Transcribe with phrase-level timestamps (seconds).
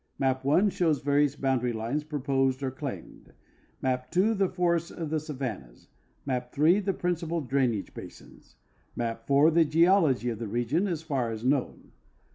[0.19, 3.33] INIap 1 shows various boundarv lines proj^osed or claimed,
[3.83, 5.89] map 2 the forests and savannas,
[6.25, 8.55] map 3 the principal drainage basins,
[8.93, 11.91] and map 4 the geology of the region as far as known.